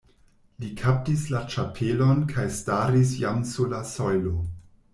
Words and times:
Li 0.61 0.69
kaptis 0.79 1.25
la 1.33 1.41
ĉapelon 1.55 2.25
kaj 2.33 2.47
staris 2.57 3.15
jam 3.25 3.47
sur 3.53 3.73
la 3.77 3.87
sojlo. 3.95 4.37